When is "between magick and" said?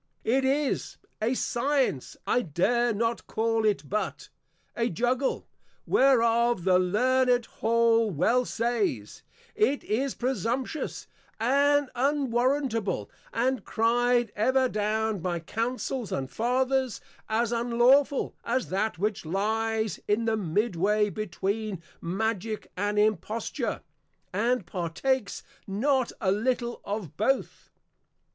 21.11-22.97